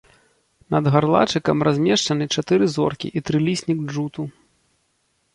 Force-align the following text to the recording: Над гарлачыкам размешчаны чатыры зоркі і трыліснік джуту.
Над 0.75 0.85
гарлачыкам 0.93 1.57
размешчаны 1.67 2.25
чатыры 2.37 2.65
зоркі 2.75 3.07
і 3.21 3.23
трыліснік 3.27 3.83
джуту. 3.91 4.25